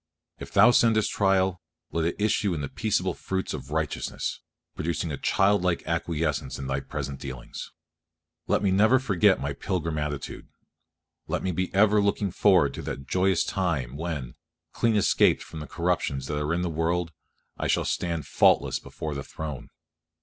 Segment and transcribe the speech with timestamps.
[0.39, 4.39] If Thou sendest trial, let it issue in the peaceable fruits of righteousness,
[4.73, 7.69] producing a child like acquiescence in Thy present dealings.
[8.47, 10.47] Let me never forget my pilgrim attitude.
[11.27, 14.33] Let me be ever looking forward to that joyous time when,
[14.73, 17.11] "clean escaped" from the corruptions that are in the world,
[17.59, 19.69] I shall stand "faultless before the Throne."